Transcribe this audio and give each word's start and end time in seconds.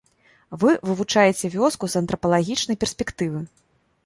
Вы 0.61 0.71
вывучаеце 0.87 1.51
вёску 1.57 1.85
з 1.95 2.01
антрапалагічнай 2.01 2.81
перспектывы. 2.87 3.45